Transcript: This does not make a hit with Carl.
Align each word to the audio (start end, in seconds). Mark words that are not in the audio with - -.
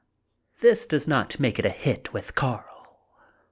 This 0.61 0.87
does 0.87 1.07
not 1.07 1.39
make 1.39 1.59
a 1.59 1.69
hit 1.69 2.11
with 2.11 2.33
Carl. 2.33 2.97